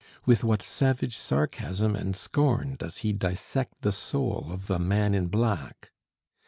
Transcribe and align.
With 0.25 0.43
what 0.43 0.63
savage 0.63 1.15
sarcasm 1.15 1.95
and 1.95 2.15
scorn 2.15 2.75
does 2.75 2.97
he 3.05 3.13
dissect 3.13 3.81
the 3.83 3.91
soul 3.91 4.47
of 4.49 4.65
the 4.65 4.79
"man 4.79 5.13
in 5.13 5.27
black"! 5.27 5.91